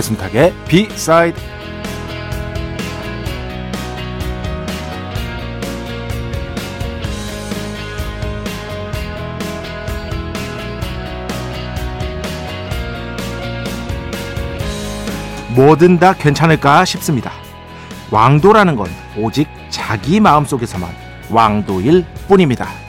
배순탁의 0.00 0.54
비사이드 0.66 1.38
뭐든 15.54 15.98
다 15.98 16.14
괜찮을까 16.14 16.86
싶습니다. 16.86 17.32
왕도라는 18.10 18.76
건 18.76 18.88
오직 19.18 19.48
자기 19.68 20.18
마음속에서만 20.20 20.90
왕도일 21.28 22.06
뿐입니다. 22.26 22.79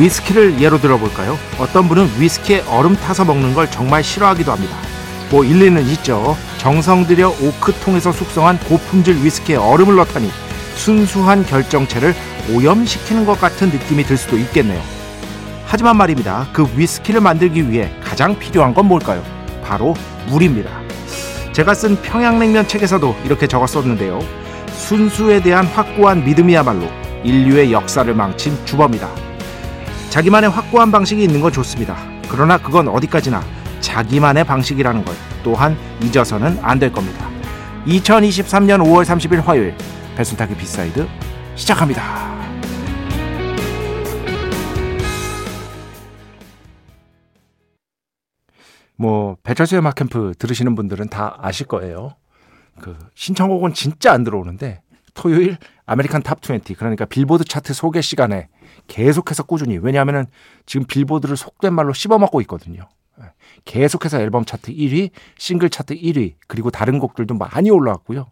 위스키를 0.00 0.60
예로 0.62 0.80
들어볼까요? 0.80 1.38
어떤 1.58 1.86
분은 1.86 2.10
위스키에 2.18 2.64
얼음 2.68 2.96
타서 2.96 3.26
먹는 3.26 3.52
걸 3.54 3.70
정말 3.70 4.02
싫어하기도 4.02 4.50
합니다. 4.50 4.74
뭐 5.30 5.44
일리는 5.44 5.86
있죠. 5.88 6.36
정성 6.56 7.06
들여 7.06 7.28
오크통에서 7.28 8.10
숙성한 8.10 8.58
고품질 8.60 9.22
위스키에 9.22 9.56
얼음을 9.56 9.96
넣다니 9.96 10.30
순수한 10.74 11.44
결정체를 11.44 12.14
오염시키는 12.50 13.26
것 13.26 13.38
같은 13.38 13.68
느낌이 13.68 14.04
들 14.04 14.16
수도 14.16 14.38
있겠네요. 14.38 14.80
하지만 15.66 15.98
말입니다. 15.98 16.48
그 16.52 16.66
위스키를 16.74 17.20
만들기 17.20 17.70
위해 17.70 17.92
가장 18.02 18.38
필요한 18.38 18.72
건 18.72 18.86
뭘까요? 18.86 19.22
바로 19.62 19.94
물입니다. 20.28 20.70
제가 21.52 21.74
쓴 21.74 22.00
평양냉면 22.00 22.66
책에서도 22.66 23.16
이렇게 23.24 23.46
적었었는데요. 23.46 24.18
순수에 24.72 25.42
대한 25.42 25.66
확고한 25.66 26.24
믿음이야말로 26.24 26.88
인류의 27.22 27.70
역사를 27.70 28.12
망친 28.12 28.64
주범이다. 28.64 29.29
자기만의 30.10 30.50
확고한 30.50 30.90
방식이 30.90 31.22
있는 31.22 31.40
건 31.40 31.52
좋습니다. 31.52 31.96
그러나 32.28 32.58
그건 32.58 32.88
어디까지나 32.88 33.42
자기만의 33.80 34.44
방식이라는 34.44 35.04
것 35.04 35.14
또한 35.42 35.76
잊어서는 36.02 36.58
안 36.62 36.78
될 36.78 36.92
겁니다. 36.92 37.28
2023년 37.86 38.82
5월 38.82 39.04
30일 39.04 39.42
화요일 39.42 39.74
배순탁의 40.16 40.56
B 40.56 40.66
side 40.66 41.06
시작합니다. 41.54 42.30
뭐 48.96 49.36
배철수의 49.42 49.80
음악캠프 49.80 50.34
들으시는 50.38 50.74
분들은 50.74 51.08
다 51.08 51.36
아실 51.40 51.66
거예요. 51.66 52.16
그 52.80 52.96
신청곡은 53.14 53.72
진짜 53.74 54.12
안 54.12 54.24
들어오는데 54.24 54.82
토요일 55.14 55.56
American 55.86 56.22
Top 56.22 56.40
20 56.42 56.76
그러니까 56.78 57.04
빌보드 57.06 57.44
차트 57.44 57.72
소개 57.72 58.00
시간에 58.00 58.48
계속해서 58.86 59.44
꾸준히 59.44 59.78
왜냐하면은 59.78 60.26
지금 60.66 60.86
빌보드를 60.86 61.36
속된 61.36 61.72
말로 61.72 61.92
씹어먹고 61.92 62.40
있거든요. 62.42 62.88
예. 63.20 63.26
계속해서 63.64 64.20
앨범 64.20 64.44
차트 64.44 64.72
1위, 64.72 65.10
싱글 65.38 65.70
차트 65.70 65.94
1위, 65.94 66.34
그리고 66.46 66.70
다른 66.70 66.98
곡들도 66.98 67.34
많이 67.34 67.70
올라왔고요. 67.70 68.30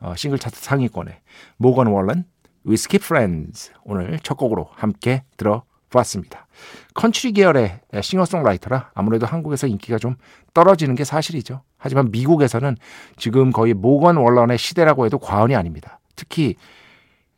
어, 0.00 0.14
싱글 0.16 0.38
차트 0.38 0.58
상위권에 0.58 1.20
모건 1.56 1.88
월런, 1.88 2.24
Whiskey 2.64 2.98
Friends 2.98 3.70
오늘 3.84 4.18
첫 4.22 4.36
곡으로 4.36 4.68
함께 4.74 5.24
들어보았습니다. 5.36 6.46
컨트리 6.94 7.32
계열의 7.32 7.80
싱어송라이터라 8.02 8.90
아무래도 8.94 9.26
한국에서 9.26 9.66
인기가 9.66 9.98
좀 9.98 10.16
떨어지는 10.52 10.94
게 10.94 11.04
사실이죠. 11.04 11.62
하지만 11.78 12.10
미국에서는 12.10 12.76
지금 13.16 13.50
거의 13.50 13.72
모건 13.72 14.16
월런의 14.16 14.58
시대라고 14.58 15.06
해도 15.06 15.18
과언이 15.18 15.54
아닙니다. 15.54 16.00
특히 16.16 16.56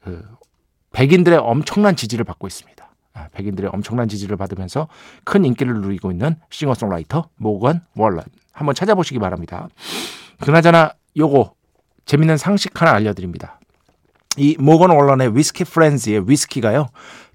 그 0.03 0.25
백인들의 0.93 1.39
엄청난 1.39 1.97
지지를 1.97 2.25
받고 2.25 2.47
있습니다. 2.47 2.83
아, 3.15 3.29
백인들의 3.33 3.71
엄청난 3.73 4.09
지지를 4.09 4.37
받으면서 4.37 4.89
큰 5.25 5.45
인기를 5.45 5.81
누리고 5.81 6.11
있는 6.11 6.37
싱어송라이터 6.51 7.29
모건 7.37 7.83
월런 7.95 8.25
한번 8.53 8.75
찾아보시기 8.75 9.19
바랍니다. 9.19 9.69
그나저나 10.41 10.93
요거 11.17 11.55
재밌는 12.05 12.37
상식 12.37 12.81
하나 12.81 12.93
알려드립니다. 12.93 13.59
이 14.37 14.57
모건 14.59 14.91
월런의 14.91 15.37
위스키 15.37 15.65
프렌즈의 15.65 16.29
위스키가요. 16.29 16.89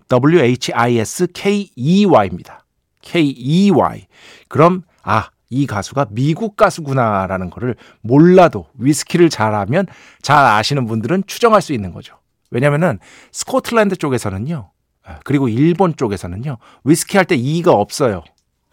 W-H-I-S-K-E-Y입니다. 0.10 2.66
K-E-Y. 3.02 4.08
그럼 4.48 4.84
아, 5.04 5.30
이 5.50 5.66
가수가 5.66 6.08
미국 6.12 6.56
가수구나라는 6.56 7.50
거를 7.50 7.76
몰라도 8.02 8.68
위스키를 8.76 9.30
잘하면 9.30 9.88
잘 10.22 10.46
아시는 10.46 10.86
분들은 10.88 11.24
추정할 11.28 11.62
수 11.62 11.74
있는 11.74 11.92
거죠. 11.94 12.18
왜냐면은 12.50 13.00
스코틀랜드 13.32 13.98
쪽에서는요. 13.98 14.72
아, 15.04 15.20
그리고 15.24 15.48
일본 15.50 15.96
쪽에서는요. 15.96 16.58
위스키 16.84 17.18
할 17.18 17.26
때 17.26 17.36
E가 17.36 17.74
없어요. 17.74 18.24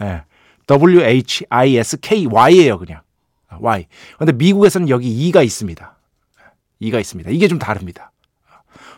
예. 0.03 0.23
W-H-I-S-K-Y예요, 0.67 2.79
그냥. 2.79 3.03
아, 3.49 3.59
Y. 3.61 3.87
근데 4.19 4.33
미국에서는 4.33 4.89
여기 4.89 5.09
E가 5.29 5.43
있습니다. 5.43 5.97
E가 6.81 6.99
있습니다. 6.99 7.31
이게 7.31 7.49
좀 7.49 7.59
다릅니다. 7.59 8.13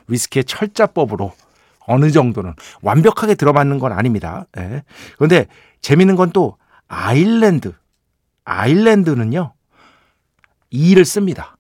위스키의 0.09 0.45
철자법으로 0.45 1.33
어느 1.81 2.11
정도는 2.11 2.55
완벽하게 2.83 3.35
들어맞는 3.35 3.79
건 3.79 3.93
아닙니다. 3.93 4.47
예. 4.59 4.83
그런데 5.17 5.47
재밌는 5.81 6.17
건 6.17 6.31
또 6.33 6.57
아일랜드. 6.89 7.73
아일랜드는요. 8.45 9.53
E를 10.71 11.05
씁니다. 11.05 11.56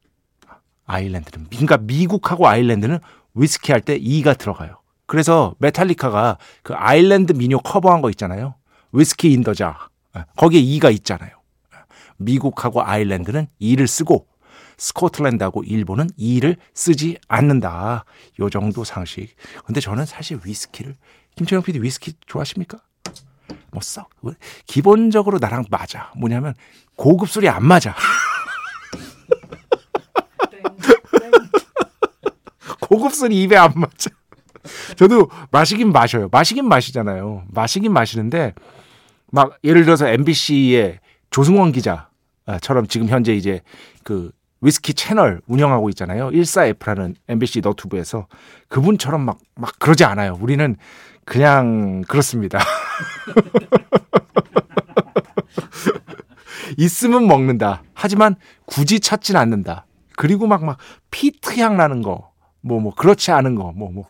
아일랜드는 0.86 1.46
그러니까 1.50 1.76
미국하고 1.78 2.48
아일랜드는 2.48 3.00
위스키 3.34 3.72
할 3.72 3.80
때 3.80 3.96
E가 3.96 4.34
들어가요. 4.34 4.80
그래서 5.06 5.54
메탈리카가 5.58 6.38
그 6.62 6.74
아일랜드 6.74 7.32
민요 7.32 7.58
커버한 7.60 8.00
거 8.02 8.10
있잖아요. 8.10 8.54
Whiskey 8.92 9.32
in 9.32 9.46
the 9.46 9.67
Jar 9.67 9.88
예, 10.16 10.24
거기에 10.36 10.60
E가 10.60 10.90
있잖아요. 10.90 11.30
미국하고 12.16 12.82
아일랜드는 12.82 13.46
E를 13.58 13.86
쓰고 13.86 14.26
스코틀랜드하고 14.78 15.64
일본은 15.64 16.08
E를 16.16 16.56
쓰지 16.74 17.18
않는다. 17.28 18.04
요 18.40 18.50
정도 18.50 18.84
상식. 18.84 19.34
근데 19.64 19.80
저는 19.80 20.06
사실 20.06 20.38
위스키를 20.44 20.96
김철영 21.36 21.62
PD 21.62 21.80
위스키 21.82 22.14
좋아하십니까? 22.26 22.78
뭐 23.70 23.80
썩. 23.82 24.08
기본적으로 24.66 25.38
나랑 25.38 25.64
맞아. 25.70 26.10
뭐냐면 26.16 26.54
고급 26.96 27.28
술이 27.28 27.48
안 27.48 27.64
맞아. 27.64 27.94
고급 32.88 33.12
술이 33.12 33.42
입에 33.42 33.56
안 33.56 33.72
맞아. 33.74 34.10
저도 34.96 35.28
마시긴 35.50 35.92
마셔요. 35.92 36.28
마시긴 36.30 36.68
마시잖아요. 36.68 37.44
마시긴 37.48 37.92
마시는데 37.92 38.54
막 39.30 39.58
예를 39.64 39.84
들어서 39.84 40.08
MBC의 40.08 41.00
조승원 41.30 41.72
기자처럼 41.72 42.86
지금 42.88 43.08
현재 43.08 43.34
이제 43.34 43.60
그 44.02 44.30
위스키 44.60 44.94
채널 44.94 45.40
운영하고 45.46 45.88
있잖아요. 45.90 46.30
14F라는 46.30 47.14
MBC 47.28 47.60
너튜브에서 47.60 48.26
그분처럼 48.68 49.20
막, 49.22 49.38
막 49.54 49.78
그러지 49.78 50.04
않아요. 50.04 50.36
우리는 50.40 50.76
그냥 51.24 52.02
그렇습니다. 52.08 52.58
있으면 56.78 57.26
먹는다. 57.26 57.82
하지만 57.94 58.36
굳이 58.64 59.00
찾진 59.00 59.36
않는다. 59.36 59.86
그리고 60.16 60.46
막, 60.46 60.64
막, 60.64 60.78
peat 61.10 61.60
향 61.60 61.76
나는 61.76 62.02
거. 62.02 62.32
뭐, 62.66 62.80
뭐, 62.80 62.94
그렇지 62.94 63.30
않은 63.30 63.54
거, 63.54 63.72
뭐, 63.74 63.90
뭐, 63.90 64.04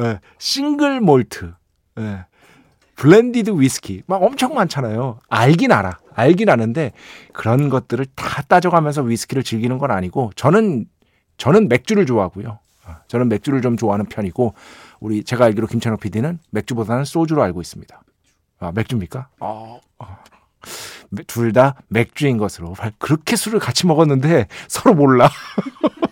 예, 0.00 0.18
single 0.38 1.00
malt, 1.00 1.54
예, 1.98 2.26
blended 2.96 3.52
위스키, 3.58 4.02
막 4.06 4.22
엄청 4.22 4.54
많잖아요. 4.54 5.18
알긴 5.28 5.72
알아. 5.72 5.98
알긴 6.14 6.50
아는데 6.50 6.92
그런 7.32 7.68
것들을 7.68 8.04
다 8.14 8.42
따져가면서 8.42 9.02
위스키를 9.02 9.42
즐기는 9.42 9.76
건 9.78 9.90
아니고 9.90 10.30
저는 10.36 10.84
저는 11.38 11.68
맥주를 11.68 12.04
좋아하고요. 12.06 12.58
아, 12.84 13.00
저는 13.08 13.28
맥주를 13.28 13.62
좀 13.62 13.76
좋아하는 13.76 14.06
편이고 14.06 14.54
우리 15.00 15.24
제가 15.24 15.46
알기로 15.46 15.68
김찬호 15.68 15.96
PD는 15.96 16.38
맥주보다는 16.50 17.04
소주로 17.04 17.42
알고 17.42 17.60
있습니다. 17.60 18.02
아, 18.60 18.72
맥주입니까? 18.72 19.28
어, 19.40 19.80
어. 19.98 20.18
둘다 21.26 21.76
맥주인 21.88 22.38
것으로 22.38 22.74
그렇게 22.98 23.36
술을 23.36 23.58
같이 23.58 23.86
먹었는데 23.86 24.46
서로 24.68 24.94
몰라. 24.94 25.30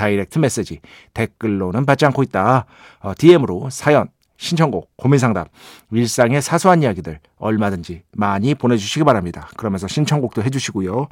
direct 0.00 0.38
message 0.38 0.80
댓글로는 1.12 1.84
받지 1.84 2.06
않고 2.06 2.22
있다. 2.22 2.64
어, 3.00 3.12
DM으로 3.18 3.68
사연 3.70 4.08
신청곡, 4.38 4.96
고민상담, 4.96 5.44
일상의 5.92 6.40
사소한 6.40 6.82
이야기들 6.82 7.20
얼마든지 7.36 8.04
많이 8.12 8.54
보내주시기 8.54 9.04
바랍니다. 9.04 9.50
그러면서 9.58 9.86
신청곡도 9.86 10.42
해주시고요. 10.42 11.08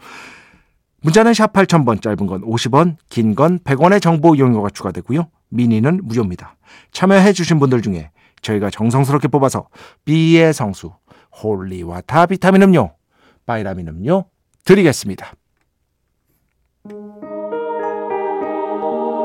문자는 1.03 1.35
샵 1.35 1.53
8000번, 1.53 2.01
짧은 2.01 2.27
건 2.27 2.41
50원, 2.41 2.97
긴 3.11 3.35
건 3.35 3.59
100원의 3.59 4.01
정보 4.01 4.35
이용료가 4.35 4.71
추가되고요. 4.71 5.29
미니는 5.51 6.01
무료입니다. 6.05 6.57
참여해주신 6.93 7.59
분들 7.61 7.83
중에 7.83 8.11
저희가 8.41 8.71
정성스럽게 8.71 9.29
뽑아서 9.29 9.69
B의 10.07 10.55
성수, 10.55 10.93
holy 11.43 11.80
water 11.80 12.27
비타민 12.27 12.63
음료, 12.63 12.93
바이라민 13.45 13.89
음료 13.89 14.25
드리겠습니다. 14.65 15.33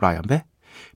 라이언배, 0.00 0.44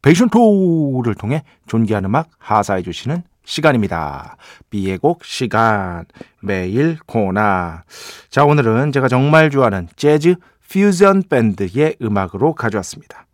베이션 0.03 0.29
토를 0.31 1.15
통해 1.15 1.45
존귀한 1.67 2.05
음악 2.05 2.29
하사해 2.39 2.83
주시는 2.83 3.23
시간입니다. 3.45 4.37
비의 4.71 4.99
곡 4.99 5.25
시간 5.25 6.05
매일 6.41 6.99
코나 7.07 7.85
자 8.31 8.45
오늘은 8.45 8.93
제가 8.93 9.09
정말 9.09 9.51
좋아하는 9.51 9.89
재즈 9.97 10.37
퓨전 10.71 11.25
밴드의 11.29 11.97
음악으로 12.03 12.55
가져왔습니다. 12.55 13.27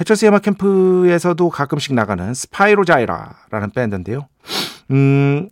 해처스 0.00 0.26
음악 0.26 0.42
캠프에서도 0.42 1.48
가끔씩 1.48 1.94
나가는 1.94 2.32
스파이로자이라라는 2.32 3.70
밴드인데요. 3.74 4.28
음, 4.90 5.48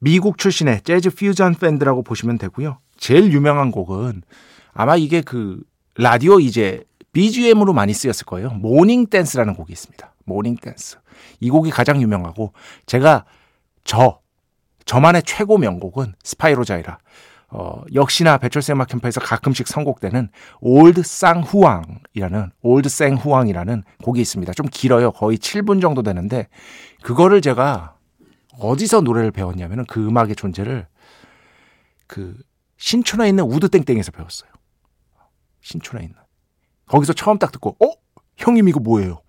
미국 0.00 0.36
출신의 0.36 0.82
재즈 0.82 1.14
퓨전 1.14 1.54
밴드라고 1.54 2.02
보시면 2.02 2.38
되고요. 2.38 2.78
제일 2.98 3.32
유명한 3.32 3.70
곡은 3.70 4.22
아마 4.74 4.96
이게 4.96 5.22
그 5.22 5.60
라디오 5.96 6.40
이제 6.40 6.84
BGM으로 7.16 7.72
많이 7.72 7.94
쓰였을 7.94 8.26
거예요. 8.26 8.50
Morning 8.50 9.06
Dance라는 9.06 9.54
곡이 9.54 9.72
있습니다. 9.72 10.14
Morning 10.26 10.56
Dance. 10.56 10.98
이 11.40 11.48
곡이 11.48 11.70
가장 11.70 12.02
유명하고 12.02 12.52
제가 12.84 13.24
저 13.84 14.20
저만의 14.84 15.22
최고 15.22 15.56
명곡은 15.56 16.12
Spyro 16.22 16.60
Gyra. 16.60 16.98
어, 17.48 17.80
역시나 17.94 18.36
배철수 18.36 18.72
음악 18.72 18.88
캠프에서 18.88 19.20
가끔씩 19.20 19.66
선곡되는 19.66 20.28
Old 20.60 21.02
San 21.04 21.35
Juan이라는 21.35 22.50
Old 22.60 22.88
San 22.90 23.10
Juan이라는 23.10 23.82
곡이 24.02 24.20
있습니다. 24.20 24.52
좀 24.52 24.66
길어요. 24.70 25.10
거의 25.12 25.38
7분 25.38 25.80
정도 25.80 26.02
되는데 26.02 26.48
그거를 27.02 27.40
제가 27.40 27.96
어디서 28.58 29.00
노래를 29.00 29.30
배웠냐면은 29.30 29.86
그 29.86 30.06
음악의 30.06 30.36
존재를 30.36 30.86
그 32.06 32.36
신촌에 32.76 33.26
있는 33.26 33.44
우드 33.44 33.70
땡땡에서 33.70 34.10
배웠어요. 34.10 34.50
신촌에 35.62 36.04
있는. 36.04 36.25
거기서 36.88 37.12
처음 37.12 37.38
딱 37.38 37.52
듣고 37.52 37.76
어? 37.84 37.92
형님 38.36 38.68
이거 38.68 38.80
뭐예요? 38.80 39.22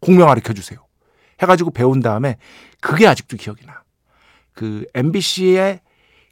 곡명 0.00 0.28
가르켜 0.28 0.52
주세요. 0.52 0.86
해가지고 1.40 1.70
배운 1.70 2.00
다음에 2.00 2.36
그게 2.80 3.06
아직도 3.06 3.36
기억이 3.36 3.64
나. 3.66 3.82
그 4.52 4.86
MBC의 4.94 5.80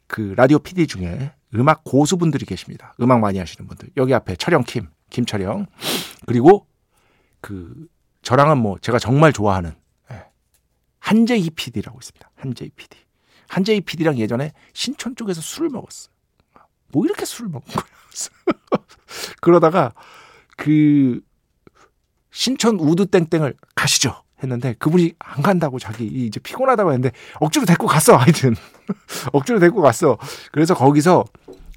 그 0.07 0.33
라디오 0.35 0.59
PD 0.59 0.87
중에 0.87 1.33
음악 1.55 1.83
고수분들이 1.83 2.45
계십니다. 2.45 2.93
음악 3.01 3.19
많이 3.19 3.39
하시는 3.39 3.67
분들. 3.67 3.89
여기 3.97 4.13
앞에 4.13 4.35
철영 4.35 4.63
킴, 4.63 4.89
김철영. 5.09 5.65
그리고 6.25 6.67
그 7.41 7.87
저랑은 8.21 8.57
뭐 8.57 8.77
제가 8.79 8.99
정말 8.99 9.31
좋아하는 9.31 9.73
예, 10.11 10.25
한재희 10.99 11.49
PD라고 11.51 11.97
있습니다. 11.99 12.29
한재희 12.35 12.69
PD. 12.71 12.97
한재희 13.47 13.81
PD랑 13.81 14.17
예전에 14.17 14.51
신촌 14.73 15.15
쪽에서 15.15 15.39
술을 15.41 15.69
먹었어요. 15.69 16.13
뭐 16.91 17.05
이렇게 17.05 17.25
술을 17.25 17.49
먹은 17.49 17.65
거야. 17.73 17.85
그러다가 19.41 19.93
그 20.57 21.21
신촌 22.31 22.77
우드 22.79 23.05
땡땡을 23.05 23.55
가시죠. 23.75 24.23
했는데 24.43 24.75
그분이 24.77 25.13
안 25.17 25.41
간다고 25.41 25.79
자기 25.79 26.05
이제 26.05 26.39
피곤하다고 26.39 26.91
했는데 26.91 27.15
억지로 27.39 27.65
데리고 27.65 27.87
갔어 27.87 28.17
하여튼. 28.17 28.55
억지로 29.33 29.59
데리고 29.59 29.81
갔어. 29.81 30.17
그래서 30.51 30.75
거기서 30.75 31.23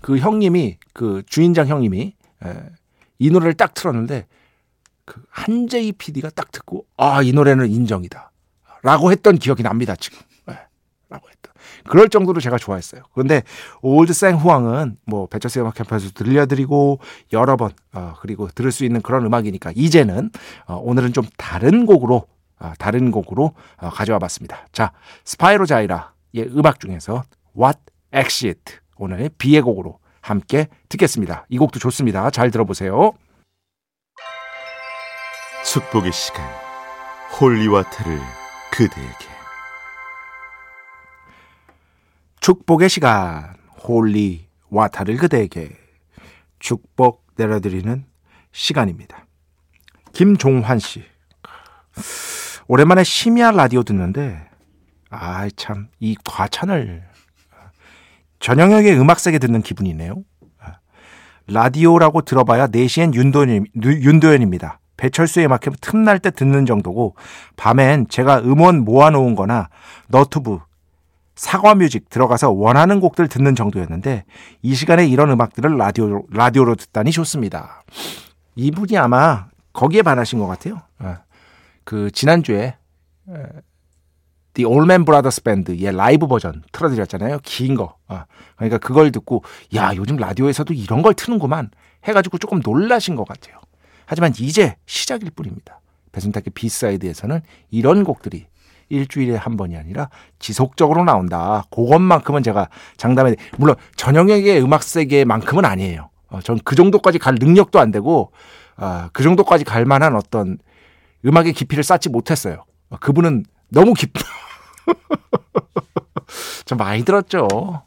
그 0.02 0.19
형님이 0.19 0.76
그 0.93 1.23
주인장 1.26 1.69
형님이 1.69 2.14
에, 2.45 2.57
이 3.19 3.31
노래를 3.31 3.54
딱 3.54 3.73
틀었는데 3.75 4.26
그 5.07 5.23
한재희 5.31 5.93
PD가 5.93 6.31
딱 6.31 6.52
듣고 6.52 6.85
아 6.97 7.23
이 7.23 7.33
노래는 7.33 7.71
인정이다. 7.71 8.31
라고 8.83 9.11
했던 9.12 9.38
기억이 9.38 9.62
납니다 9.62 9.95
지금 9.97 10.19
그럴 11.88 12.08
정도로 12.08 12.40
제가 12.40 12.58
좋아했어요 12.58 13.02
그런데 13.12 13.42
Old 13.83 14.12
San 14.12 14.38
Juan은 14.38 14.99
뭐 15.06 15.26
배철수 15.26 15.60
음악 15.60 15.75
캠프에서 15.75 16.10
들려드리고 16.10 17.00
여러 17.32 17.56
번 17.56 17.70
어, 17.92 18.14
그리고 18.20 18.49
들을 18.49 18.72
수 18.72 18.84
있는 18.84 19.02
그런 19.02 19.25
음악이니까 19.25 19.72
이제는 19.75 20.30
어, 20.66 20.76
오늘은 20.76 21.12
좀 21.12 21.25
다른 21.37 21.87
곡으로 21.87 22.26
아, 22.60 22.75
다른 22.78 23.10
곡으로 23.10 23.54
어, 23.78 23.88
가져와 23.88 24.18
봤습니다. 24.18 24.66
자, 24.70 24.92
스파이로 25.25 25.66
자이라의 25.66 26.50
음악 26.54 26.78
중에서 26.78 27.25
What 27.58 27.80
Exit 28.14 28.76
오늘의 28.96 29.30
B의 29.38 29.62
곡으로 29.62 29.99
함께 30.20 30.68
듣겠습니다. 30.90 31.46
이 31.49 31.58
곡도 31.58 31.78
좋습니다. 31.78 32.30
잘 32.30 32.50
들어보세요. 32.50 33.12
축복의 35.64 36.12
시간 36.12 36.44
holy 37.40 37.64
water를 37.64 38.19
그대에게 38.70 39.29
축복의 42.40 42.88
시간 42.88 43.54
holy 43.83 44.49
water를 44.71 45.16
그대에게 45.16 45.70
축복 46.59 47.26
내려드리는 47.37 48.04
시간입니다. 48.52 49.26
김종환 50.12 50.78
씨 50.78 51.04
오랜만에 52.66 53.04
심야 53.04 53.50
라디오 53.50 53.82
듣는데 53.82 54.49
아 55.11 55.49
참 55.56 55.88
이 55.99 56.16
과찬을 56.25 57.02
전영혁의 58.38 58.99
음악세계 58.99 59.38
듣는 59.38 59.61
기분이네요. 59.62 60.23
라디오라고 61.49 62.23
들어봐야 62.23 62.68
4시엔 62.68 63.12
윤도현, 63.14 63.66
윤도현입니다. 63.82 64.78
배철수의 64.97 65.47
음악캠 65.47 65.75
틈날 65.80 66.18
때 66.20 66.30
듣는 66.30 66.64
정도고 66.64 67.16
밤엔 67.56 68.06
제가 68.09 68.38
음원 68.40 68.85
모아놓은 68.85 69.35
거나 69.35 69.68
너튜브 70.09 70.61
사과 71.40 71.75
뮤직 71.75 72.11
들어가서 72.11 72.50
원하는 72.50 73.00
곡들 73.00 73.26
듣는 73.26 73.54
정도였는데 73.54 74.25
이 74.61 74.75
시간에 74.75 75.06
이런 75.06 75.30
음악들을 75.30 75.78
라디오, 75.78 76.23
라디오로 76.28 76.75
듣다니 76.75 77.12
좋습니다. 77.12 77.82
이분이 78.56 78.99
아마 78.99 79.47
거기에 79.73 80.02
반하신 80.02 80.38
것 80.38 80.47
같아요. 80.47 80.82
그 81.85 82.11
지난주에 82.11 82.76
The 84.52 84.70
Allman 84.70 85.06
Brothers 85.06 85.42
Band의 85.42 85.97
라이브 85.97 86.26
버전 86.26 86.62
틀어드렸잖아요. 86.73 87.38
긴 87.42 87.75
거. 87.75 87.97
어. 88.09 88.25
그러니까 88.56 88.76
그걸 88.76 89.11
듣고 89.11 89.42
야 89.75 89.92
요즘 89.97 90.16
라디오에서도 90.16 90.75
이런 90.75 91.00
걸 91.00 91.14
트는구만 91.14 91.70
해가지고 92.04 92.37
조금 92.37 92.61
놀라신 92.62 93.16
것 93.16 93.26
같아요. 93.26 93.56
하지만 94.04 94.35
이제 94.38 94.76
시작일 94.85 95.30
뿐입니다. 95.30 95.80
배순탁의 96.12 96.52
B 96.52 96.59
side에서는 96.59 97.40
이런 97.70 98.04
곡들이 98.04 98.47
일주일에 98.90 99.37
한 99.37 99.56
번이 99.56 99.76
아니라 99.76 100.11
지속적으로 100.38 101.04
나온다. 101.04 101.64
그것만큼은 101.70 102.42
제가 102.42 102.68
장담해. 102.99 103.37
물론 103.56 103.76
전영혁의 103.97 104.61
음악 104.61 104.82
세계만큼은 104.82 105.64
아니에요. 105.64 106.11
어, 106.28 106.40
전 106.42 106.59
그 106.64 106.76
정도까지 106.76 107.18
갈 107.18 107.35
능력도 107.37 107.80
안 107.80 107.90
되고 107.90 108.32
어, 108.76 109.09
그 109.12 109.23
정도까지 109.23 109.64
갈 109.64 109.85
만한 109.85 110.14
어떤 110.14 110.59
음악의 111.25 111.52
깊이를 111.54 111.82
쌓지 111.85 112.09
못했어요. 112.09 112.64
어, 112.90 112.97
그분은 112.99 113.44
너무 113.68 113.94
깊. 113.94 114.12
좀 116.64 116.78
많이 116.78 117.04
들었죠. 117.04 117.49
어, 117.52 117.82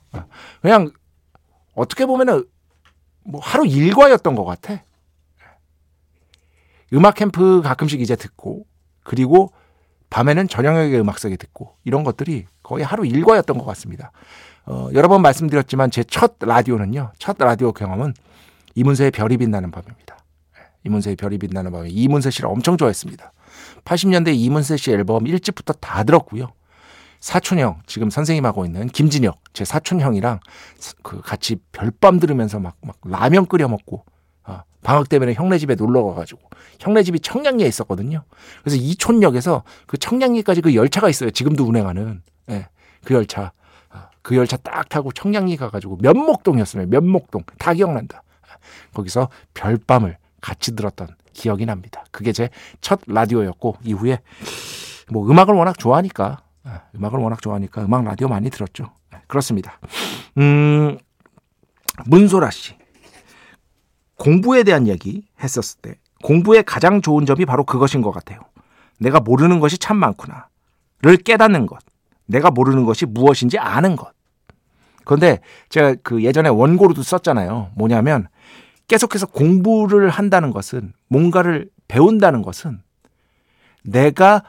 그냥 0.61 0.91
어떻게 1.75 2.05
보면은 2.05 2.45
뭐 3.25 3.41
하루 3.41 3.65
일과였던 3.65 4.35
것 4.35 4.45
같아. 4.45 4.83
음악 6.93 7.15
캠프 7.15 7.61
가끔씩 7.61 8.01
이제 8.01 8.15
듣고 8.15 8.65
그리고 9.03 9.51
밤에는 10.13 10.47
저녁에 10.47 10.95
음악석에 10.99 11.37
듣고 11.37 11.75
이런 11.83 12.03
것들이 12.03 12.45
거의 12.61 12.85
하루 12.85 13.03
일과였던 13.03 13.57
것 13.57 13.65
같습니다. 13.65 14.11
어, 14.67 14.89
여러 14.93 15.07
번 15.07 15.23
말씀드렸지만 15.23 15.89
제 15.89 16.03
첫 16.03 16.35
라디오는요. 16.39 17.13
첫 17.17 17.35
라디오 17.39 17.71
경험은 17.71 18.13
이문세의 18.75 19.09
별이 19.09 19.37
빛나는 19.37 19.71
밤입니다. 19.71 20.17
이문세의 20.85 21.15
별이 21.15 21.39
빛나는 21.39 21.71
밤에 21.71 21.89
이문세 21.89 22.29
씨를 22.29 22.47
엄청 22.47 22.77
좋아했습니다. 22.77 23.33
80년대 23.85 24.35
이문세 24.35 24.77
씨 24.77 24.91
앨범 24.91 25.23
1집부터 25.23 25.79
다 25.79 26.03
들었고요. 26.03 26.51
사촌형 27.19 27.81
지금 27.87 28.11
선생님 28.11 28.45
하고 28.45 28.65
있는 28.65 28.87
김진혁 28.89 29.39
제 29.53 29.65
사촌형이랑 29.65 30.41
그 31.01 31.21
같이 31.21 31.55
별밤 31.71 32.19
들으면서 32.19 32.59
막, 32.59 32.75
막 32.81 32.97
라면 33.03 33.47
끓여 33.47 33.67
먹고 33.67 34.05
아, 34.07 34.12
방학 34.83 35.07
때문에 35.07 35.33
형네 35.33 35.59
집에 35.59 35.75
놀러 35.75 36.03
가가지고 36.03 36.41
형네 36.79 37.03
집이 37.03 37.21
청량리에 37.21 37.65
있었거든요. 37.67 38.23
그래서 38.63 38.75
이촌역에서 38.77 39.63
그 39.87 39.97
청량리까지 39.97 40.59
그 40.59 40.75
열차가 40.75 41.07
있어요. 41.09 41.31
지금도 41.31 41.63
운행하는 41.63 42.21
예, 42.49 42.67
그 43.05 43.13
열차 43.13 43.53
아, 43.89 44.09
그 44.21 44.35
열차 44.35 44.57
딱 44.57 44.89
타고 44.89 45.13
청량리 45.13 45.55
가가지고 45.55 45.99
면목동이었어요. 46.01 46.87
면목동 46.87 47.43
다 47.57 47.73
기억난다. 47.73 48.23
거기서 48.93 49.29
별밤을 49.53 50.17
같이 50.41 50.75
들었던 50.75 51.07
기억이 51.31 51.65
납니다. 51.65 52.03
그게 52.11 52.33
제 52.33 52.49
첫 52.81 52.99
라디오였고 53.07 53.77
이후에 53.85 54.19
뭐 55.09 55.25
음악을 55.31 55.53
워낙 55.53 55.77
좋아하니까 55.79 56.41
아, 56.65 56.81
음악을 56.95 57.19
워낙 57.19 57.41
좋아하니까 57.41 57.85
음악 57.85 58.03
라디오 58.03 58.27
많이 58.27 58.49
들었죠. 58.49 58.91
네, 59.13 59.19
그렇습니다. 59.27 59.79
음, 60.37 60.97
문소라 62.05 62.51
씨. 62.51 62.75
공부에 64.23 64.63
대한 64.63 64.87
얘기 64.87 65.25
했었을 65.43 65.81
때 65.81 65.95
공부의 66.23 66.63
가장 66.63 67.01
좋은 67.01 67.25
점이 67.25 67.45
바로 67.45 67.65
그것인 67.65 68.01
것 68.01 68.11
같아요. 68.11 68.39
내가 68.97 69.19
모르는 69.19 69.59
것이 69.59 69.77
참 69.77 69.97
많구나. 69.97 70.47
를 71.01 71.17
깨닫는 71.17 71.65
것. 71.65 71.79
내가 72.25 72.49
모르는 72.49 72.85
것이 72.85 73.05
무엇인지 73.05 73.57
아는 73.57 73.97
것. 73.97 74.13
그런데 75.03 75.41
제가 75.67 75.95
그 76.03 76.23
예전에 76.23 76.47
원고로도 76.47 77.03
썼잖아요. 77.03 77.71
뭐냐면 77.75 78.29
계속해서 78.87 79.25
공부를 79.25 80.09
한다는 80.09 80.51
것은 80.51 80.93
뭔가를 81.09 81.69
배운다는 81.89 82.43
것은 82.43 82.81
내가 83.83 84.43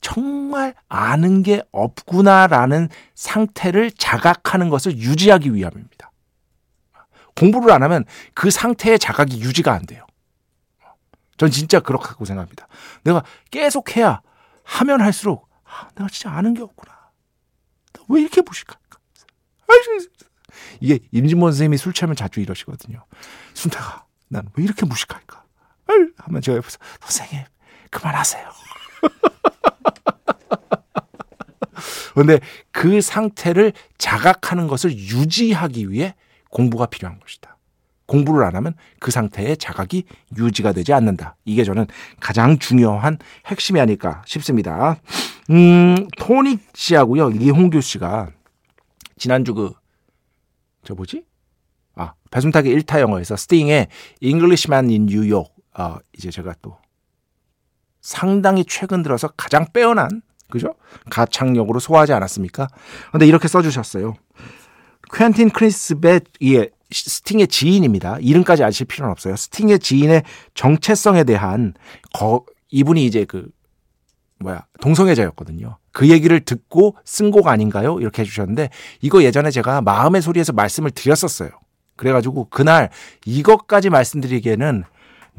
정말 0.00 0.74
아는 0.88 1.44
게 1.44 1.62
없구나라는 1.70 2.88
상태를 3.14 3.92
자각하는 3.92 4.70
것을 4.70 4.98
유지하기 4.98 5.54
위함입니다. 5.54 6.09
공부를 7.36 7.72
안 7.72 7.82
하면 7.82 8.04
그 8.34 8.50
상태의 8.50 8.98
자각이 8.98 9.40
유지가 9.40 9.72
안 9.72 9.86
돼요. 9.86 10.06
전 11.36 11.50
진짜 11.50 11.80
그렇다고 11.80 12.24
생각합니다. 12.24 12.68
내가 13.02 13.22
계속 13.50 13.96
해야 13.96 14.20
하면 14.64 15.00
할수록 15.00 15.48
아, 15.64 15.88
내가 15.94 16.08
진짜 16.08 16.30
아는 16.30 16.54
게 16.54 16.62
없구나. 16.62 16.98
왜 18.08 18.20
이렇게 18.22 18.42
무식할까? 18.42 18.98
이게 20.80 20.98
임진모 21.12 21.46
선생님이 21.46 21.76
술 21.78 21.92
취하면 21.92 22.16
자주 22.16 22.40
이러시거든요. 22.40 23.04
순태가 23.54 24.04
난 24.28 24.48
왜 24.54 24.64
이렇게 24.64 24.84
무식할까? 24.86 25.44
하면 26.18 26.42
제가 26.42 26.56
옆에서 26.58 26.78
선생님 27.00 27.44
그만하세요. 27.90 28.48
그런데 32.14 32.40
그 32.72 33.00
상태를 33.00 33.72
자각하는 33.98 34.66
것을 34.66 34.92
유지하기 34.92 35.90
위해 35.90 36.14
공부가 36.50 36.86
필요한 36.86 37.18
것이다. 37.20 37.56
공부를 38.06 38.44
안 38.44 38.56
하면 38.56 38.74
그 38.98 39.12
상태의 39.12 39.56
자각이 39.56 40.04
유지가 40.36 40.72
되지 40.72 40.92
않는다. 40.92 41.36
이게 41.44 41.62
저는 41.62 41.86
가장 42.18 42.58
중요한 42.58 43.18
핵심이 43.46 43.80
아닐까 43.80 44.22
싶습니다. 44.26 44.96
음, 45.50 46.08
토니 46.18 46.58
씨하고요, 46.74 47.30
이홍규 47.30 47.80
씨가 47.80 48.30
지난주 49.16 49.54
그, 49.54 49.72
저 50.82 50.94
뭐지? 50.94 51.24
아, 51.94 52.14
배순탁의 52.30 52.76
1타 52.80 53.00
영어에서 53.00 53.36
스팅의 53.36 53.88
Englishman 54.20 54.88
in 54.88 55.02
New 55.02 55.32
York. 55.32 55.52
아, 55.72 55.98
이제 56.16 56.30
제가 56.30 56.54
또 56.62 56.78
상당히 58.00 58.64
최근 58.64 59.02
들어서 59.02 59.28
가장 59.28 59.66
빼어난 59.72 60.22
그죠? 60.50 60.74
가창력으로 61.10 61.78
소화하지 61.78 62.12
않았습니까? 62.12 62.66
근데 63.12 63.26
이렇게 63.26 63.46
써주셨어요. 63.46 64.14
퀸틴 65.14 65.50
크리스벳 65.50 66.24
예, 66.44 66.70
스팅의 66.90 67.48
지인입니다. 67.48 68.18
이름까지 68.20 68.64
아실 68.64 68.86
필요는 68.86 69.12
없어요. 69.12 69.36
스팅의 69.36 69.78
지인의 69.78 70.22
정체성에 70.54 71.24
대한 71.24 71.74
거, 72.14 72.44
이분이 72.70 73.04
이제 73.04 73.24
그 73.24 73.48
뭐야 74.38 74.64
동성애자였거든요. 74.80 75.76
그 75.92 76.08
얘기를 76.08 76.40
듣고 76.40 76.96
쓴 77.04 77.30
곡 77.30 77.48
아닌가요? 77.48 77.98
이렇게 78.00 78.22
해주셨는데 78.22 78.70
이거 79.02 79.22
예전에 79.22 79.50
제가 79.50 79.82
마음의 79.82 80.22
소리에서 80.22 80.52
말씀을 80.52 80.90
드렸었어요. 80.90 81.50
그래가지고 81.96 82.46
그날 82.48 82.90
이것까지 83.26 83.90
말씀드리기에는 83.90 84.84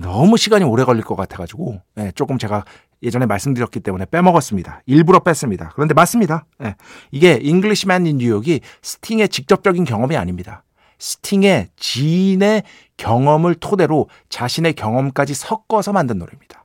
너무 0.02 0.38
시간이 0.38 0.66
오래 0.66 0.84
걸릴 0.84 1.04
것 1.04 1.16
같아가지고 1.16 1.82
네, 1.96 2.12
조금 2.16 2.38
제가 2.38 2.66
예전에 3.04 3.26
말씀드렸기 3.26 3.80
때문에 3.80 4.06
빼먹었습니다. 4.06 4.82
일부러 4.86 5.20
뺐습니다. 5.20 5.72
그런데 5.74 5.94
맞습니다. 5.94 6.46
네, 6.60 6.76
이게 7.12 7.40
Englishman 7.42 8.06
in 8.06 8.18
New 8.18 8.34
York이 8.34 8.62
스팅의 8.82 9.30
직접적인 9.30 9.84
경험이 9.86 10.18
아닙니다. 10.18 10.64
스팅의 11.00 11.70
지인의 11.78 12.64
경험을 12.98 13.56
토대로 13.56 14.08
자신의 14.30 14.74
경험까지 14.74 15.34
섞어서 15.34 15.94
만든 15.94 16.20
노래입니다. 16.20 16.64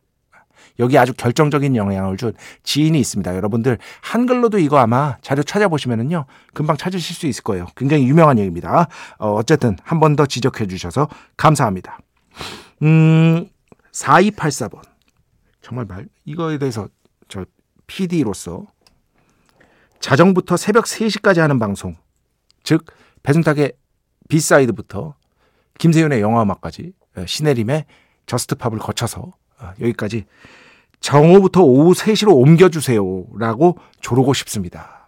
여기 0.78 0.98
아주 0.98 1.14
결정적인 1.14 1.74
영향을 1.74 2.18
준 2.18 2.34
지인이 2.62 3.00
있습니다. 3.00 3.34
여러분들 3.34 3.78
한글로도 4.02 4.58
이거 4.58 4.76
아마 4.76 5.16
자료 5.22 5.42
찾아보시면은요 5.42 6.26
금방 6.52 6.76
찾으실 6.76 7.16
수 7.16 7.26
있을 7.26 7.42
거예요. 7.44 7.64
굉장히 7.76 8.06
유명한 8.06 8.38
얘기입니다. 8.38 8.88
어, 9.18 9.32
어쨌든 9.32 9.76
한 9.82 10.00
번 10.00 10.16
더 10.16 10.26
지적해 10.26 10.66
주셔서 10.66 11.08
감사합니다. 11.38 11.98
음, 12.82 13.48
4284번. 13.92 14.82
정말 15.62 15.84
말, 15.86 16.06
이거에 16.24 16.58
대해서 16.58 16.88
저 17.28 17.44
PD로서 17.86 18.66
자정부터 20.00 20.56
새벽 20.56 20.84
3시까지 20.84 21.38
하는 21.38 21.58
방송. 21.58 21.96
즉, 22.62 22.84
배순탁의 23.22 23.72
B 24.28 24.37
side부터 24.37 25.14
김세윤의 25.78 26.20
영화음악까지 26.20 26.92
예, 27.18 27.26
신혜림의 27.26 27.86
Just 28.26 28.47
Pop을 28.47 28.78
거쳐서 28.78 29.32
어, 29.58 29.72
여기까지 29.80 30.26
정오부터 31.00 31.62
오후 31.62 31.92
3시로 31.92 32.34
옮겨주세요라고 32.36 33.78
조르고 34.00 34.34
싶습니다. 34.34 35.06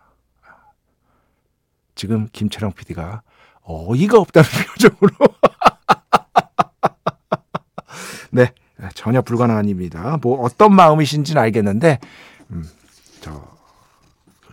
지금 1.94 2.28
김철영 2.32 2.72
PD가 2.72 3.22
어이가 3.62 4.18
없다는 4.18 4.48
표정으로 4.70 5.16
네, 8.30 8.52
전혀 8.94 9.22
불가능한 9.22 9.64
일입니다. 9.66 10.18
뭐 10.22 10.40
어떤 10.42 10.74
마음이신지는 10.74 11.40
알겠는데, 11.42 11.98
음, 12.50 12.64
저 13.20 13.42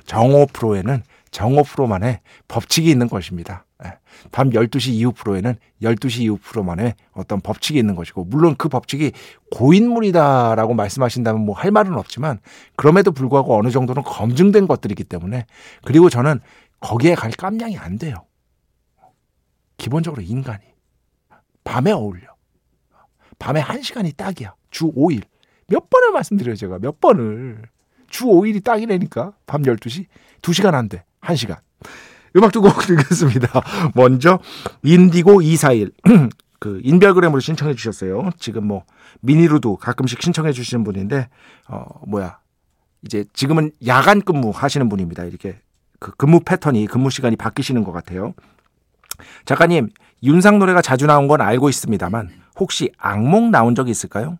정오 0.05 0.47
프로에는 0.47 1.03
정오 1.31 1.63
프로만의 1.63 2.19
법칙이 2.47 2.89
있는 2.89 3.07
것입니다. 3.09 3.65
예, 3.83 3.97
밤 4.31 4.49
12시 4.51 4.93
이후 4.93 5.11
프로에는 5.11 5.55
12시 5.81 6.21
이후 6.21 6.37
프로만의 6.41 6.93
어떤 7.11 7.41
법칙이 7.41 7.77
있는 7.77 7.95
것이고, 7.95 8.23
물론 8.25 8.55
그 8.57 8.69
법칙이 8.69 9.11
고인물이다라고 9.51 10.73
말씀하신다면 10.73 11.45
뭐 11.45 11.55
할 11.55 11.71
말은 11.71 11.95
없지만, 11.95 12.39
그럼에도 12.75 13.11
불구하고 13.11 13.57
어느 13.57 13.69
정도는 13.69 14.03
검증된 14.03 14.67
것들이기 14.67 15.03
때문에, 15.03 15.45
그리고 15.83 16.09
저는 16.09 16.39
거기에 16.79 17.15
갈 17.15 17.31
깜냥이 17.31 17.77
안 17.77 17.97
돼요. 17.97 18.15
기본적으로 19.77 20.21
인간이. 20.21 20.63
밤에 21.63 21.91
어울려. 21.91 22.34
밤에 23.39 23.61
1시간이 23.61 24.15
딱이야. 24.15 24.53
주 24.71 24.91
5일. 24.91 25.23
몇 25.67 25.89
번을 25.89 26.11
말씀드려요, 26.11 26.55
제가. 26.55 26.79
몇 26.79 26.99
번을. 26.99 27.63
주 28.09 28.25
5일이 28.25 28.63
딱이라니까. 28.63 29.33
밤 29.47 29.63
12시. 29.63 30.05
2시간 30.41 30.73
안 30.73 30.89
돼. 30.89 31.03
1시간. 31.21 31.57
음악 32.35 32.51
두 32.51 32.61
곡 32.61 32.79
듣겠습니다. 32.85 33.61
먼저 33.95 34.39
인디고 34.83 35.41
241. 35.41 35.91
그 36.59 36.79
인별그램으로 36.83 37.39
신청해 37.39 37.75
주셨어요. 37.75 38.29
지금 38.39 38.65
뭐 38.65 38.83
미니로도 39.21 39.77
가끔씩 39.77 40.21
신청해 40.21 40.51
주시는 40.51 40.83
분인데 40.83 41.29
어 41.67 41.85
뭐야 42.07 42.39
이제 43.03 43.23
지금은 43.33 43.71
야간 43.85 44.21
근무 44.21 44.49
하시는 44.49 44.87
분입니다. 44.89 45.25
이렇게 45.25 45.59
그 45.99 46.11
근무 46.15 46.39
패턴이 46.39 46.87
근무 46.87 47.09
시간이 47.09 47.35
바뀌시는 47.35 47.83
것 47.83 47.91
같아요. 47.91 48.33
작가님 49.45 49.89
윤상 50.23 50.59
노래가 50.59 50.81
자주 50.81 51.05
나온 51.05 51.27
건 51.27 51.41
알고 51.41 51.69
있습니다만 51.69 52.29
혹시 52.59 52.91
악몽 52.97 53.51
나온 53.51 53.75
적이 53.75 53.91
있을까요? 53.91 54.37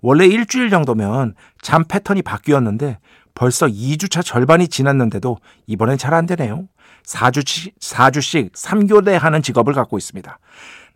원래 0.00 0.26
일주일 0.26 0.70
정도면 0.70 1.34
잠 1.60 1.84
패턴이 1.84 2.22
바뀌었는데 2.22 2.98
벌써 3.34 3.66
2주차 3.66 4.24
절반이 4.24 4.68
지났는데도 4.68 5.38
이번엔 5.66 5.98
잘 5.98 6.14
안 6.14 6.26
되네요. 6.26 6.68
4주씩, 7.04 7.78
4주씩 7.78 8.52
3교대 8.52 9.12
하는 9.12 9.42
직업을 9.42 9.72
갖고 9.72 9.98
있습니다. 9.98 10.38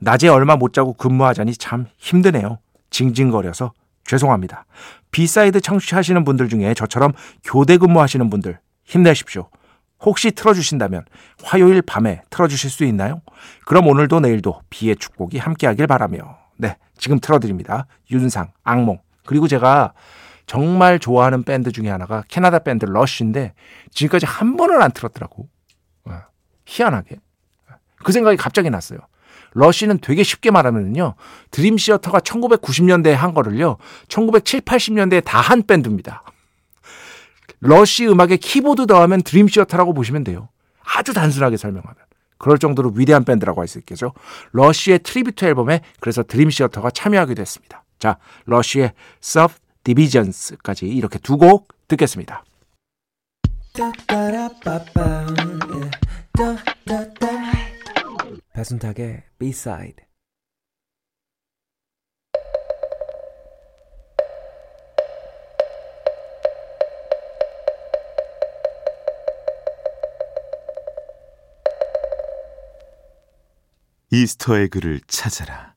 낮에 0.01 0.29
얼마 0.29 0.57
못 0.57 0.73
자고 0.73 0.93
근무하자니 0.95 1.57
참 1.57 1.87
힘드네요. 1.99 2.59
징징거려서 2.91 3.73
죄송합니다. 4.05 4.67
B 5.11 5.21
side 5.21 5.61
청취하시는 5.61 6.25
분들 6.25 6.49
중에 6.49 6.75
저처럼 6.75 7.13
교대 7.43 7.79
근무하시는 7.79 8.29
분들 8.29 8.59
힘내십시오. 8.85 9.49
혹시 10.01 10.31
틀어주신다면 10.33 11.05
화요일 11.43 11.81
밤에 11.81 12.23
틀어주실 12.29 12.71
수 12.71 12.85
있나요? 12.85 13.23
그럼 13.65 13.87
오늘도 13.87 14.21
내일도 14.21 14.61
B의 14.69 14.97
축복이 14.97 15.39
함께하길 15.39 15.87
바라며 15.87 16.44
네 16.57 16.77
지금 16.97 17.19
틀어드립니다. 17.21 17.87
윤상, 18.11 18.53
악몽 18.63 19.01
그리고 19.27 19.49
제가 19.49 19.93
정말 20.47 20.99
좋아하는 20.99 21.43
밴드 21.43 21.73
중에 21.73 21.89
하나가 21.89 22.23
캐나다 22.29 22.59
밴드 22.59 22.85
러쉬인데 22.85 23.55
지금까지 23.91 24.27
한 24.27 24.57
번을 24.57 24.83
안 24.83 24.93
틀었더라고. 24.93 25.49
어, 26.05 26.21
희한하게. 26.67 27.17
그 28.05 28.13
생각이 28.13 28.37
갑자기 28.37 28.69
났어요. 28.69 28.99
러쉬는 29.55 29.99
되게 29.99 30.23
쉽게 30.23 30.51
말하면요. 30.51 31.15
드림 31.51 31.79
시어터가 31.79 32.21
1990년대에 32.21 33.13
한 33.13 33.33
거를요. 33.35 33.79
1970, 34.09 34.65
80년대에 34.65 35.25
다 35.25 35.41
한 35.41 35.63
밴드입니다. 35.63 36.25
러쉬 37.61 38.07
음악에 38.07 38.37
키보드 38.37 38.87
더하면 38.87 39.23
드림 39.23 39.49
시어터라고 39.49 39.95
보시면 39.95 40.25
돼요. 40.25 40.49
아주 40.85 41.15
단순하게 41.15 41.57
설명하면. 41.57 41.97
그럴 42.45 42.59
정도로 42.59 42.93
위대한 42.95 43.25
밴드라고 43.25 43.63
할 43.63 43.69
수 43.69 43.79
있겠죠. 43.79 44.13
러쉬의 44.53 44.99
트리뷰트 44.99 45.47
앨범에 45.47 45.81
그래서 45.99 46.23
드림 46.23 46.51
시어터가 46.51 46.91
참여하기도 46.91 47.41
했습니다. 47.41 47.83
자, 47.99 48.19
러쉬의 48.45 48.93
Subdivisions까지 49.23 50.87
이렇게 50.87 51.19
두 51.19 51.39
곡 51.39 51.69
듣겠습니다. 51.89 52.45
배순탁의 58.53 59.23
B-side 59.39 60.05
Easter 74.23 74.59
egg를 74.59 75.01
찾아라. 75.07 75.75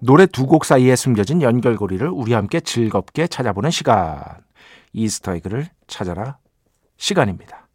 노래 0.00 0.26
두 0.26 0.46
곡 0.46 0.64
사이에 0.64 0.96
숨겨진 0.96 1.42
연결고리를 1.42 2.08
우리 2.08 2.32
함께 2.32 2.60
즐겁게 2.60 3.26
찾아보는 3.26 3.70
시간. 3.70 4.22
Easter 4.92 5.27
egg를 5.27 5.68
찾아라 5.86 6.38
시간입니다. 6.96 7.68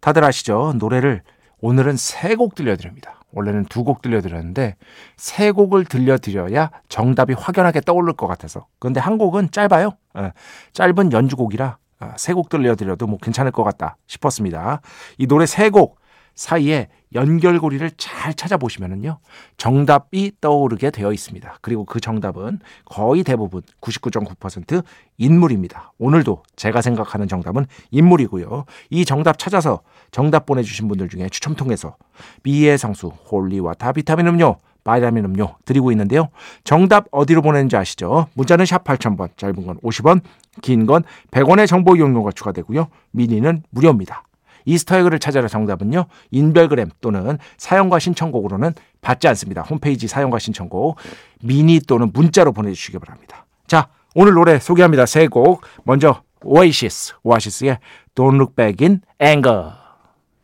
다들 0.00 0.24
아시죠? 0.24 0.72
노래를 0.76 1.22
오늘은 1.60 1.96
세 1.96 2.34
곡 2.34 2.54
들려드립니다. 2.54 3.20
원래는 3.32 3.66
두 3.66 3.84
곡 3.84 4.02
들려드렸는데 4.02 4.76
세 5.16 5.50
곡을 5.50 5.84
들려드려야 5.84 6.70
정답이 6.88 7.34
확연하게 7.34 7.82
떠오를 7.82 8.14
것 8.14 8.26
같아서. 8.26 8.66
그런데 8.78 8.98
한 9.00 9.18
곡은 9.18 9.50
짧아요. 9.52 9.90
예, 10.18 10.32
짧은 10.72 11.12
연주곡이라 11.12 11.78
아, 11.98 12.14
세곡 12.18 12.48
들려드려도 12.50 13.06
뭐 13.06 13.18
괜찮을 13.18 13.52
것 13.52 13.62
같다 13.64 13.96
싶었습니다. 14.06 14.80
이 15.18 15.26
노래 15.26 15.46
세 15.46 15.70
곡 15.70 15.98
사이에 16.36 16.88
연결고리를 17.14 17.90
잘 17.96 18.34
찾아보시면은요. 18.34 19.18
정답이 19.56 20.32
떠오르게 20.40 20.90
되어 20.90 21.12
있습니다. 21.12 21.58
그리고 21.62 21.84
그 21.84 21.98
정답은 21.98 22.60
거의 22.84 23.24
대부분 23.24 23.62
99.9% 23.80 24.84
인물입니다. 25.16 25.92
오늘도 25.98 26.42
제가 26.56 26.82
생각하는 26.82 27.26
정답은 27.26 27.66
인물이고요. 27.90 28.66
이 28.90 29.04
정답 29.06 29.38
찾아서 29.38 29.80
정답 30.10 30.44
보내주신 30.46 30.88
분들 30.88 31.08
중에 31.08 31.28
추첨 31.30 31.54
통해서 31.54 31.96
B의 32.42 32.76
성수, 32.76 33.08
holy 33.08 33.45
water 33.45 33.92
비타민 33.92 34.26
음료, 34.26 34.56
바이라민 34.84 35.24
음료 35.24 35.56
드리고 35.64 35.90
있는데요. 35.92 36.28
정답 36.64 37.06
어디로 37.10 37.40
보내는지 37.42 37.76
아시죠? 37.76 38.28
문자는 38.34 38.66
샵 38.66 38.84
8000번, 38.84 39.36
짧은 39.36 39.66
건 39.66 39.78
50원, 39.78 40.20
긴 40.60 40.86
건 40.86 41.02
100원의 41.30 41.66
정보 41.66 41.96
이용료가 41.96 42.30
추가되고요. 42.32 42.88
미니는 43.10 43.62
무료입니다. 43.70 44.25
Easter 44.66 44.90
egg를 44.90 45.18
찾아라 45.18 45.48
정답은요. 45.48 46.04
인별그램 46.30 46.90
또는 47.00 47.38
사연과 47.56 47.98
신청곡으로는 47.98 48.74
받지 49.00 49.26
않습니다. 49.28 49.62
홈페이지 49.62 50.06
사연과 50.06 50.38
신청곡 50.38 50.96
미니 51.42 51.80
또는 51.80 52.10
문자로 52.12 52.52
보내주시기 52.52 52.98
바랍니다. 52.98 53.46
자 53.66 53.88
오늘 54.14 54.34
노래 54.34 54.58
소개합니다. 54.58 55.06
세 55.06 55.28
곡 55.28 55.62
먼저 55.84 56.22
오아시스 56.44 57.14
오아시스의 57.22 57.78
Don't 58.14 58.34
Look 58.34 58.54
Back 58.54 58.86
in 58.86 59.00
Anger 59.22 59.72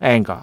Anger 0.03 0.41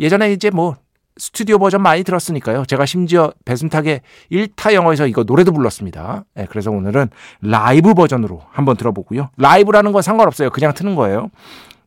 예전에 0.00 0.32
이제 0.32 0.50
뭐 0.50 0.76
스튜디오 1.18 1.58
버전 1.58 1.82
많이 1.82 2.04
들었으니까요. 2.04 2.64
제가 2.64 2.86
심지어 2.86 3.32
배순탁의 3.44 4.00
1타 4.32 4.72
영어에서 4.72 5.06
이거 5.06 5.24
노래도 5.24 5.52
불렀습니다. 5.52 6.24
네, 6.34 6.46
그래서 6.48 6.70
오늘은 6.70 7.10
라이브 7.42 7.92
버전으로 7.92 8.42
한번 8.50 8.76
들어보고요. 8.78 9.28
라이브라는 9.36 9.92
건 9.92 10.00
상관없어요. 10.00 10.48
그냥 10.50 10.72
트는 10.72 10.94
거예요. 10.94 11.30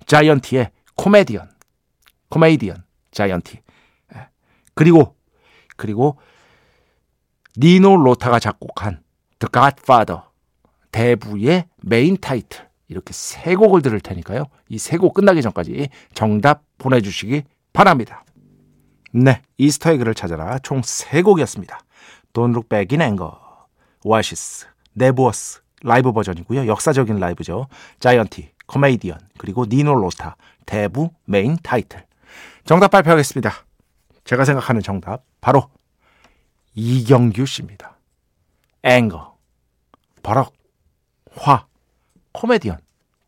자이언티의 0.06 0.70
코미디언, 0.96 1.50
코메디언, 2.30 2.84
자이언티. 3.12 3.60
예. 4.16 4.28
그리고 4.74 5.16
그리고 5.78 6.18
니노 7.58 7.98
로타가 7.98 8.40
작곡한 8.40 9.04
The 9.40 9.50
Godfather 9.52 10.22
대부의 10.92 11.68
메인 11.82 12.18
타이틀 12.18 12.68
이렇게 12.88 13.14
세 13.14 13.56
곡을 13.56 13.82
들을 13.82 14.00
테니까요. 14.00 14.46
이 14.70 14.76
세 14.76 14.98
곡 14.98 15.14
끝나기 15.14 15.42
전까지 15.42 15.90
정답 16.14 16.64
보내주시기 16.78 17.44
바랍니다. 17.74 18.24
네, 19.14 19.42
Easter 19.58 19.92
egg를 19.92 20.14
찾아라 20.14 20.60
총 20.60 20.82
세 20.84 21.22
곡이었습니다. 21.22 21.80
Don't 22.34 22.52
Look 22.52 22.68
Back 22.70 22.98
in 22.98 23.02
Anger, 23.02 23.32
오아시스, 24.04 24.68
넵워스 24.94 25.62
라이브 25.84 26.12
버전이고요. 26.12 26.68
역사적인 26.68 27.18
라이브죠. 27.18 27.68
자이언티, 28.00 28.50
코메디언, 28.68 29.20
그리고 29.38 29.66
니노 29.68 29.96
로타, 29.96 30.36
대부 30.66 31.12
메인 31.26 31.58
타이틀. 31.62 32.06
정답 32.66 32.90
발표하겠습니다. 32.90 33.52
제가 34.24 34.44
생각하는 34.46 34.82
정답 34.82 35.24
바로 35.40 35.70
이경규 36.74 37.46
씨입니다. 37.46 37.98
Anger, 38.84 39.38
버럭, 40.24 40.54
화, 41.36 41.66
코미디언, 42.34 42.78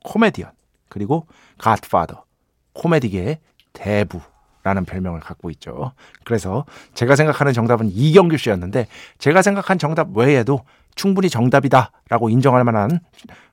코미디언, 0.03 0.51
그리고 0.89 1.27
Godfather, 1.57 2.25
코미디계의 2.73 3.39
대부라는 3.73 4.85
별명을 4.85 5.19
갖고 5.19 5.49
있죠. 5.51 5.93
그래서 6.23 6.65
제가 6.93 7.15
생각하는 7.15 7.53
정답은 7.53 7.89
이경규 7.91 8.37
씨였는데 8.37 8.87
제가 9.19 9.41
생각한 9.41 9.77
정답 9.77 10.15
외에도 10.15 10.63
충분히 10.95 11.29
정답이다라고 11.29 12.29
인정할 12.29 12.63
만한 12.63 12.99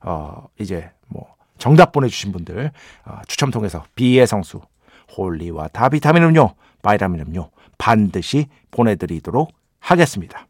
어 0.01 0.47
이제 0.59 0.91
뭐 0.94 0.94
정답 1.57 1.91
보내주신 1.91 2.31
분들 2.31 2.71
어, 3.05 3.19
추첨 3.27 3.51
통해서 3.51 3.83
B의 3.95 4.27
성수, 4.27 4.61
holy 5.17 5.69
water 5.69 5.91
비타민 5.91 6.23
음료, 6.23 6.55
바이라민 6.81 7.21
음료 7.21 7.49
반드시 7.77 8.47
보내드리도록 8.71 9.51
하겠습니다. 9.79 10.47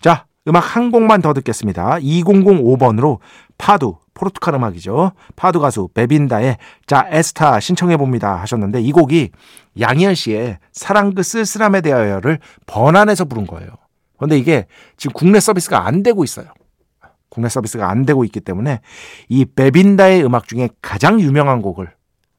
자, 0.00 0.26
음악 0.48 0.76
한 0.76 0.90
곡만 0.90 1.22
더 1.22 1.32
듣겠습니다. 1.34 1.98
2005번으로 1.98 3.18
파두, 3.58 3.96
포르투갈 4.14 4.54
음악이죠. 4.54 5.12
파두 5.36 5.60
가수 5.60 5.88
베빈다의 5.94 6.58
Já 6.86 7.06
Está 7.08 7.60
신청해 7.60 7.96
봅니다 7.96 8.34
하셨는데 8.36 8.80
이 8.80 8.92
곡이 8.92 9.30
양희은 9.78 10.14
씨의 10.14 10.58
사랑 10.72 11.14
그 11.14 11.22
쓸쓸함에 11.22 11.80
대하여를 11.80 12.40
번안해서 12.66 13.24
부른 13.24 13.46
거예요. 13.46 13.70
그런데 14.16 14.38
이게 14.38 14.66
지금 14.96 15.12
국내 15.14 15.40
서비스가 15.40 15.86
안 15.86 16.02
되고 16.02 16.24
있어요. 16.24 16.46
국내 17.32 17.48
서비스가 17.48 17.88
안 17.88 18.04
되고 18.04 18.24
있기 18.24 18.40
때문에 18.40 18.80
이 19.30 19.46
베빈다의 19.46 20.22
음악 20.22 20.46
중에 20.46 20.68
가장 20.82 21.18
유명한 21.18 21.62
곡을 21.62 21.90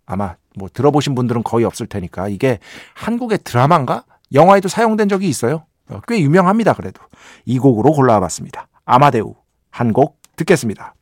아마 0.06 0.36
뭐 0.56 0.70
들어보신 0.72 1.16
분들은 1.16 1.42
거의 1.42 1.66
없을 1.66 1.88
테니까 1.88 2.28
이게 2.28 2.60
한국의 2.94 3.40
드라마인가 3.44 4.04
영화에도 4.36 4.70
사용된 4.70 5.10
적이 5.10 5.30
있어요. 5.30 5.66
어, 5.90 6.00
꽤 6.08 6.20
유명합니다. 6.20 6.74
그래도 6.74 7.02
이 7.44 7.58
곡으로 7.58 7.92
골라와 7.92 8.20
봤습니다. 8.20 8.68
아마데우 8.86 9.34
한 9.72 9.94
곡 9.94 10.22
듣겠습니다. 10.36 10.94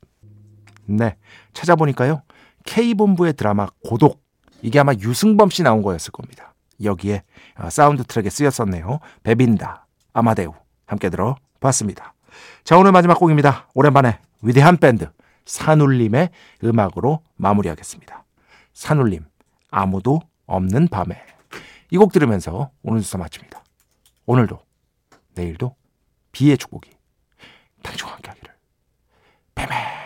네. 0.85 1.17
찾아보니까요. 1.51 2.21
K본부의 2.63 3.33
드라마 3.33 3.67
고독. 3.83 4.23
이게 4.61 4.79
아마 4.79 4.93
유승범 4.93 5.49
씨 5.49 5.63
나온 5.63 5.81
거였을 5.81 6.11
겁니다. 6.11 6.53
여기에 6.81 7.23
아, 7.55 7.69
사운드 7.69 8.05
트랙에 8.05 8.29
쓰였었네요. 8.29 8.99
베빈다, 9.23 9.85
아마데우. 10.13 10.53
함께 10.85 11.09
들어봤습니다. 11.09 12.13
자, 12.63 12.77
오늘 12.77 12.91
마지막 12.91 13.15
곡입니다. 13.19 13.67
오랜만에 13.73 14.19
위대한 14.41 14.77
밴드 14.77 15.09
산울림의 15.45 16.29
음악으로 16.63 17.21
마무리하겠습니다. 17.35 18.23
산울림, 18.73 19.25
아무도 19.71 20.21
없는 20.45 20.87
밤에. 20.87 21.21
이 21.91 21.97
곡 21.97 22.13
들으면서 22.13 22.71
오늘 22.83 23.01
순서 23.03 23.17
마칩니다. 23.17 23.63
오늘도, 24.25 24.59
내일도 25.35 25.75
B의 26.31 26.57
축복이 26.57 26.89
당신과 27.83 28.13
함께 28.13 28.29
하기를. 28.29 28.53
뱀뱀. 29.55 30.00